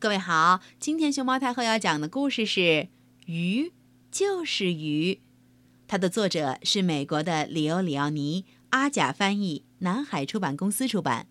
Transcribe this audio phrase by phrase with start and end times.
[0.00, 2.60] 各位好，今天熊猫太后要讲的故事是
[3.26, 3.72] 《鱼
[4.12, 5.14] 就是鱼》，
[5.88, 11.26] 它的作者是美国的里欧里奥尼，阿甲翻译，南海出版公司出版。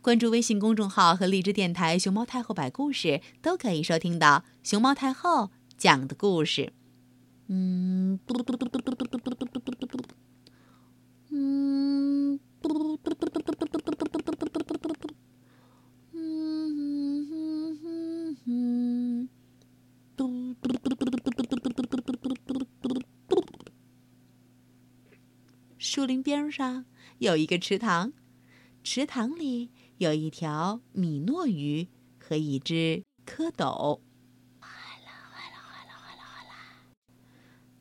[0.00, 6.72] 关注微信公众号和荔枝电台“熊猫太后摆故事”，都可以收听到熊猫太后讲的故事。
[7.48, 8.20] 嗯，
[11.30, 12.38] 嗯。
[25.94, 26.86] 树林边上
[27.18, 28.14] 有一个池塘，
[28.82, 31.86] 池塘里有一条米诺鱼
[32.18, 34.00] 和一只蝌蚪。
[34.58, 34.68] 哗
[35.04, 36.54] 啦哗啦哗啦哗啦哗啦，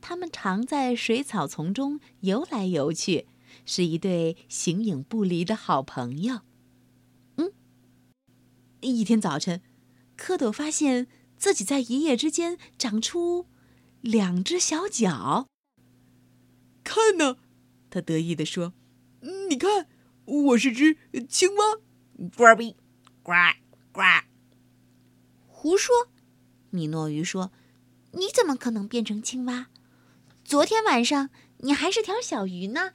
[0.02, 3.30] 它们常在水草丛中游来游去，
[3.66, 6.42] 是一对形影不离的好朋友。
[7.38, 7.54] 嗯，
[8.82, 9.62] 一天早晨，
[10.18, 13.48] 蝌蚪发现自己在一夜之间长出
[14.02, 15.48] 两只小脚。
[16.84, 17.38] 看呢！
[17.92, 18.74] 他得意地说
[19.50, 19.90] ：“你看，
[20.24, 20.96] 我是只
[21.28, 21.76] 青蛙。”
[22.38, 22.78] 呱比，
[23.22, 23.34] 呱
[23.92, 24.02] 呱。
[25.46, 26.08] 胡说！
[26.70, 27.52] 米诺鱼说
[28.14, 29.68] ：“你怎么可能变成青蛙？
[30.46, 32.94] 昨天晚上你还是条小鱼呢，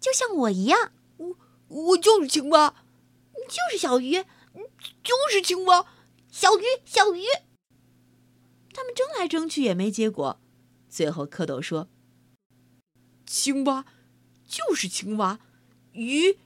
[0.00, 0.90] 就像我一样。
[1.16, 1.36] 我
[1.68, 2.84] 我就是青蛙，
[3.48, 4.14] 就是小鱼，
[5.04, 5.86] 就是青蛙，
[6.28, 7.22] 小鱼小鱼。”
[8.74, 10.40] 他们争来争去也没结果，
[10.88, 11.88] 最后蝌蚪说
[13.24, 13.86] ：“青蛙。”
[14.46, 15.40] 就是青蛙，
[15.92, 16.38] 鱼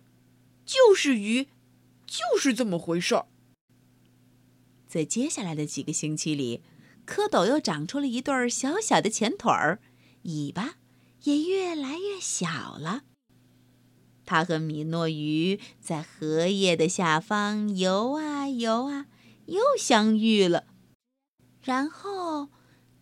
[0.65, 1.49] 就是鱼，
[2.07, 3.27] 就是这么回事儿。
[4.87, 6.63] 在接下来的几个星期里，
[7.07, 9.81] 蝌蚪又长出了一对小小的前腿儿，
[10.23, 10.77] 尾巴
[11.25, 13.05] 也越来越小了。
[14.25, 19.07] 它和米诺鱼在荷叶的下方游啊游啊，
[19.47, 20.65] 又相遇了。
[21.63, 22.49] 然后，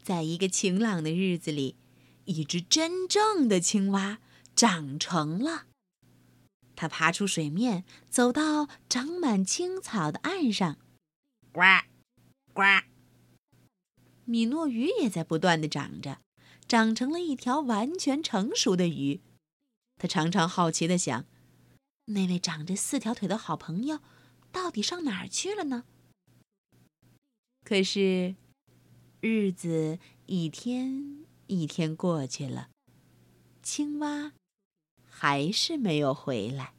[0.03, 1.77] 在一个晴朗的日子里，
[2.25, 4.19] 一只真正的青蛙。
[4.57, 5.67] 长成了，
[6.75, 10.79] 它爬出水面，走到长满青草的岸上，
[11.53, 11.61] 呱，
[12.55, 12.63] 呱。
[14.25, 16.23] 米诺鱼也在不断的长着，
[16.67, 19.21] 长成了一条完全成熟的鱼。
[19.99, 21.27] 他常常好奇的想：
[22.07, 24.01] 那位长着四条腿的好朋友，
[24.51, 25.85] 到底上哪儿去了呢？
[27.63, 28.37] 可是，
[29.21, 32.71] 日子一天一天过去了，
[33.63, 34.33] 青蛙。
[35.19, 36.75] 还是没有回来。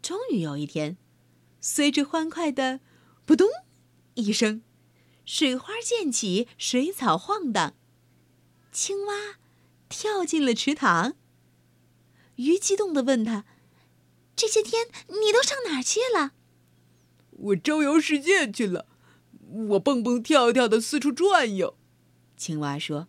[0.00, 0.96] 终于有一天，
[1.60, 2.78] 随着欢快的
[3.26, 3.48] “扑通”
[4.14, 4.62] 一声，
[5.24, 7.74] 水花溅起，水草晃荡，
[8.70, 9.40] 青蛙
[9.88, 11.16] 跳进了池塘。
[12.36, 13.44] 鱼激动的问他
[14.36, 16.34] ：“这些天你都上哪儿去了
[17.30, 18.86] ？”“我周游世界去了，
[19.72, 21.76] 我蹦蹦跳跳的四处转悠。”
[22.38, 23.08] 青蛙说：“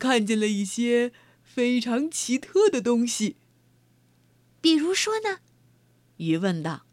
[0.00, 1.12] 看见了一些。”
[1.54, 3.36] 非常奇特的东西，
[4.60, 5.38] 比如说呢？
[6.16, 6.84] 鱼问道。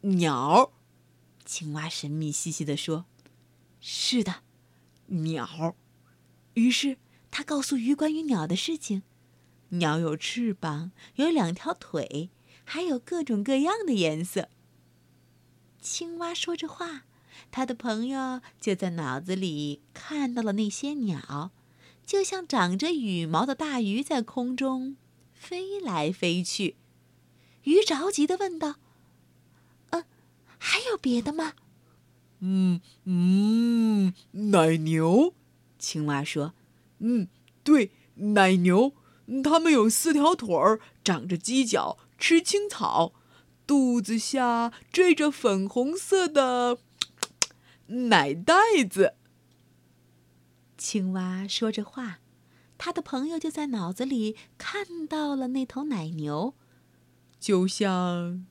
[0.00, 0.72] 鸟，
[1.44, 3.04] 青蛙神秘兮兮地说
[3.78, 4.42] ：“是的，
[5.06, 5.76] 鸟。”
[6.54, 6.98] 于是
[7.30, 9.04] 他告诉鱼关于鸟的事情：
[9.68, 12.30] 鸟有翅膀，有两条腿，
[12.64, 14.48] 还有各种各样的颜色。
[15.80, 17.04] 青蛙说着话，
[17.52, 21.52] 他的朋友就在脑子里看到了那些鸟。
[22.06, 24.96] 就像长着羽毛的大鱼在空中
[25.34, 26.76] 飞来飞去，
[27.64, 28.76] 鱼着急的问道
[29.90, 30.04] ：“呃，
[30.56, 31.54] 还有别的吗
[32.38, 35.34] ？”“嗯嗯，奶牛。”
[35.80, 36.54] 青蛙说。
[37.00, 37.26] “嗯，
[37.64, 38.92] 对，奶牛，
[39.42, 43.12] 它们有四条腿儿，长着犄角，吃青草，
[43.66, 46.78] 肚子下缀着粉红色的
[47.88, 48.54] 奶袋
[48.88, 49.14] 子。”
[50.78, 52.18] 青蛙说着话，
[52.76, 56.54] 他的朋友就在脑子里看到了那头奶牛，
[57.40, 58.46] 就像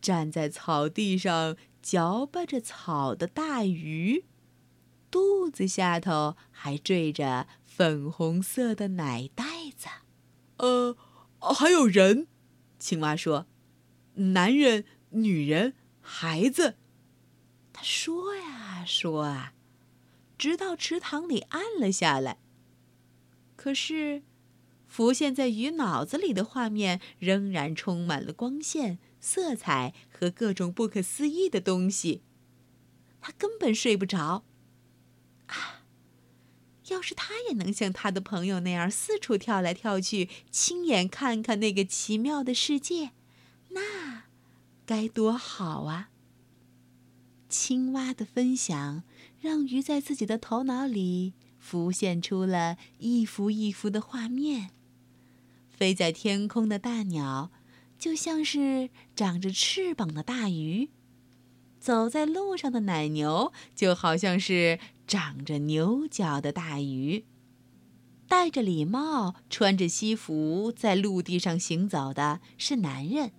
[0.00, 4.26] 站在草地上嚼巴着草的大鱼，
[5.10, 9.44] 肚子下头还缀着粉红色的奶袋
[9.76, 9.88] 子。
[10.58, 10.96] 呃，
[11.40, 12.28] 还有人，
[12.78, 13.46] 青蛙说
[14.32, 16.76] ：“男人、女人、孩子。”
[17.72, 19.54] 他说呀说啊。
[20.42, 22.38] 直到池塘里暗了下来。
[23.54, 24.24] 可是，
[24.88, 32.22] 浮现在鱼脑子里的画面仍然充满了光线、色彩和各种不可思议的东西。
[33.20, 34.42] 他根本睡不着。
[35.46, 35.84] 啊！
[36.88, 43.12] 要是他也能像他的朋友那样四处跳来跳去，亲眼看看那个奇妙的世界，
[43.68, 44.24] 那
[44.84, 46.08] 该多好啊！
[47.52, 49.02] 青蛙的分享
[49.38, 54.70] 让鱼在自己的头脑里浮现出了一幅一幅的画面。
[55.68, 57.50] 飞在天空的大鸟，
[57.98, 60.88] 就像是长着翅膀的大鱼；
[61.78, 67.26] 走在路上的奶牛，就好像是长着牛角的大鱼。
[68.26, 73.32] 戴着礼帽、穿着西服在陆地上行走的是男人，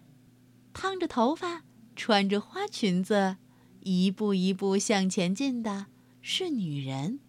[0.71, 1.63] 烫着头发、
[1.95, 3.38] 穿着花裙子。
[3.83, 5.88] 一步一步向前进的
[6.21, 7.19] 是女人。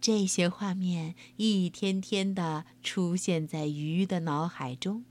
[0.00, 5.04] 这些画面一天天的出现在鱼的脑海中，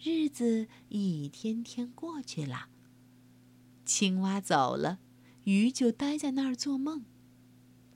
[0.00, 2.68] 日子一天天过去了。
[3.84, 5.00] 青蛙走了，
[5.44, 7.04] 鱼就待在那儿做梦。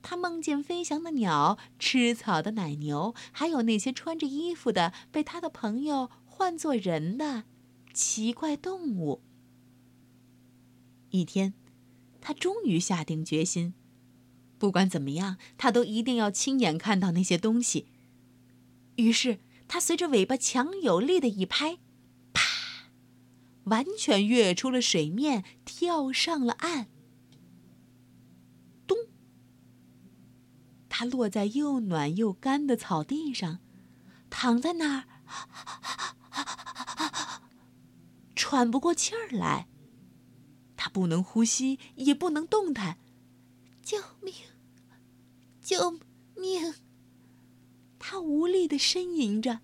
[0.01, 7.45] 他梦见飞翔的鸟、吃草的奶牛，还有那些穿着衣服的被他的朋友唤作人的
[7.93, 9.21] 奇怪动物。
[11.15, 11.53] 一天，
[12.19, 13.73] 他终于下定决心，
[14.57, 17.87] 不管怎么样，他都一定要亲眼看到那些东西。
[18.97, 21.79] 于是，他随着尾巴强有力的一拍，
[22.33, 22.41] 啪，
[23.65, 26.87] 完全跃出了水面，跳上了岸。
[28.87, 28.97] 咚！
[30.87, 33.59] 他落在又暖又干的草地上，
[34.29, 35.03] 躺在那儿，
[38.35, 39.67] 喘不过气儿来。
[40.85, 42.99] 他不能呼吸，也不能动弹。
[43.81, 44.35] 救命！
[45.59, 45.99] 救
[46.35, 46.75] 命！
[47.97, 49.61] 他无力的呻吟着。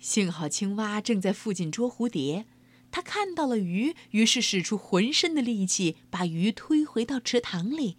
[0.00, 2.46] 幸好青蛙正在附近捉蝴蝶，
[2.90, 7.96] 他看到了鱼，于是使出浑身的力气把鱼推回到池塘里。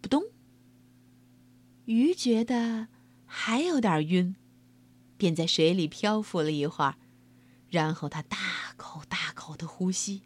[0.00, 0.22] 扑通！
[1.84, 2.88] 鱼觉得
[3.26, 4.34] 还有点晕，
[5.18, 6.94] 便在水里漂浮了一会儿。
[7.68, 8.38] 然后他大
[8.78, 9.18] 口大
[9.50, 10.22] 口的呼吸，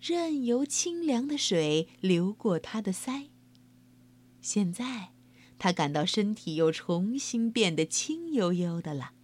[0.00, 3.30] 任由清凉的水流过他的腮。
[4.40, 5.10] 现在，
[5.58, 9.14] 他感到身体又重新变得轻悠悠的了。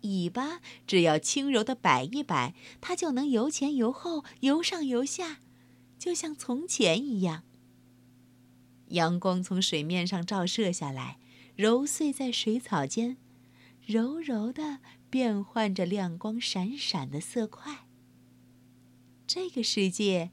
[0.00, 5.40] 尾巴只要轻柔的摆一摆，它就能由前由后、由上由下，
[5.98, 7.42] 就像从前一样。
[8.86, 11.18] 阳光从水面上照射下来，
[11.54, 13.18] 揉碎在水草间。
[13.90, 14.78] 柔柔的
[15.10, 17.88] 变换着亮光闪闪的色块。
[19.26, 20.30] 这个世界，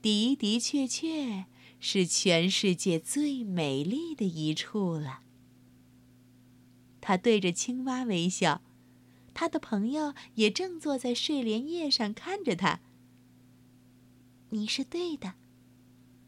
[0.00, 1.46] 的的确确
[1.80, 5.22] 是全世界最美丽的一处了。
[7.00, 8.62] 他对着青蛙微笑，
[9.34, 12.78] 他的朋友也正坐在睡莲叶上看着他。
[14.50, 15.34] 你是对的，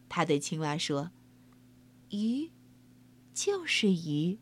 [0.08, 1.12] 他对青蛙说
[2.10, 2.50] ：“鱼，
[3.32, 4.38] 就是鱼。”